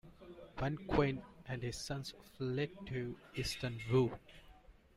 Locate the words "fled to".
2.35-3.15